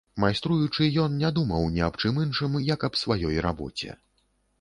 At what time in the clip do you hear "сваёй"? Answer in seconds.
3.03-3.37